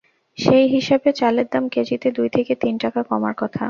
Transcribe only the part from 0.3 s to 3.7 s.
সেই হিসাবে চালের দাম কেজিতে দুই থেকে তিন টাকা কমার কথা।